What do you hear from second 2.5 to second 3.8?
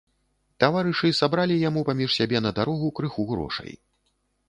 дарогу крыху грошай.